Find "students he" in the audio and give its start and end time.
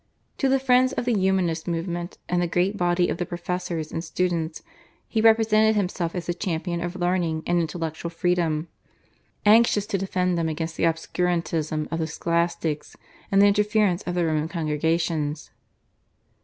4.03-5.21